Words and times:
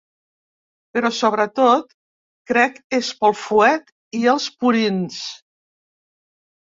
Però 0.95 1.09
sobretot, 1.17 1.91
crec 2.51 2.79
és 2.97 3.11
pel 3.19 3.35
fuet 3.41 3.93
i 4.21 4.23
els 4.33 4.47
purins. 4.63 5.19